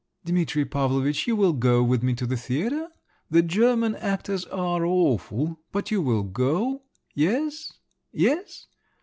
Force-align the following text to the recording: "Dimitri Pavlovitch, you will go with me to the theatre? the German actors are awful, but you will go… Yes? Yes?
"Dimitri 0.25 0.65
Pavlovitch, 0.65 1.27
you 1.27 1.35
will 1.35 1.53
go 1.53 1.83
with 1.83 2.01
me 2.01 2.15
to 2.15 2.25
the 2.25 2.35
theatre? 2.35 2.87
the 3.29 3.43
German 3.43 3.93
actors 3.95 4.45
are 4.45 4.83
awful, 4.83 5.59
but 5.71 5.91
you 5.91 6.01
will 6.01 6.23
go… 6.23 6.81
Yes? 7.13 7.71
Yes? 8.11 8.65